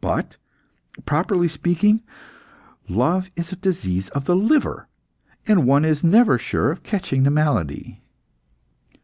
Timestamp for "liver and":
4.34-5.68